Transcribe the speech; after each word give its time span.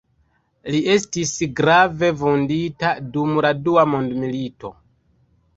Li 0.75 0.79
estis 0.93 1.33
grave 1.59 2.09
vundita 2.23 2.95
dum 3.19 3.39
la 3.47 3.55
dua 3.69 3.85
mondmilito. 3.93 4.77